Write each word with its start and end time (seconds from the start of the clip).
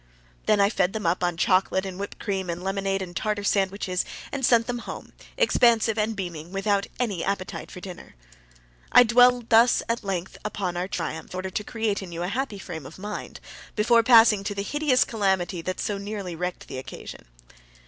Then 0.47 0.59
I 0.59 0.71
fed 0.71 0.93
them 0.93 1.05
up 1.05 1.23
on 1.23 1.37
chocolate 1.37 1.85
and 1.85 1.99
whipped 1.99 2.17
cream 2.17 2.49
and 2.49 2.63
lemonade 2.63 3.03
and 3.03 3.15
tartar 3.15 3.43
sandwiches, 3.43 4.03
and 4.31 4.43
sent 4.43 4.65
them 4.65 4.79
home, 4.79 5.13
expansive 5.37 5.95
and 5.99 6.15
beaming, 6.15 6.47
but 6.47 6.53
without 6.53 6.87
any 6.99 7.23
appetite 7.23 7.69
for 7.69 7.81
dinner. 7.81 8.15
I 8.91 9.03
dwell 9.03 9.43
thus 9.47 9.83
at 9.87 10.03
length 10.03 10.39
upon 10.43 10.75
our 10.75 10.87
triumph, 10.87 11.31
in 11.35 11.35
order 11.37 11.51
to 11.51 11.63
create 11.63 12.01
in 12.01 12.11
you 12.11 12.23
a 12.23 12.29
happy 12.29 12.57
frame 12.57 12.87
of 12.87 12.97
mind, 12.97 13.39
before 13.75 14.01
passing 14.01 14.43
to 14.45 14.55
the 14.55 14.63
higeous 14.63 15.05
calamity 15.05 15.61
that 15.61 15.79
so 15.79 15.99
nearly 15.99 16.35
wrecked 16.35 16.67
the 16.67 16.79
occasion. 16.79 17.27